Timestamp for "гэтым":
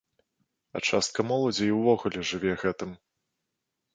2.65-2.95